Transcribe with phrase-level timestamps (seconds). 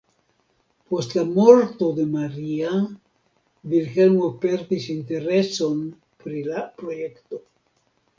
[0.91, 2.71] Post la morto de Maria,
[3.73, 5.85] Vilhelmo perdis intereson
[6.25, 7.41] pri la projekto.